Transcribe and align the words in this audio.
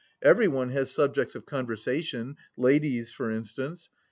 Everyone 0.23 0.71
has 0.71 0.89
subjects 0.89 1.35
of 1.35 1.45
conversation, 1.45 2.35
ladies 2.57 3.11
for 3.11 3.29
instance... 3.29 3.91